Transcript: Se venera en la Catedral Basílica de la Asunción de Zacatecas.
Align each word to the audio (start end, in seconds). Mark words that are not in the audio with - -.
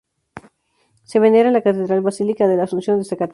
Se 1.03 1.19
venera 1.19 1.49
en 1.49 1.53
la 1.53 1.61
Catedral 1.61 2.01
Basílica 2.01 2.47
de 2.47 2.57
la 2.57 2.63
Asunción 2.63 2.97
de 2.97 3.05
Zacatecas. 3.05 3.29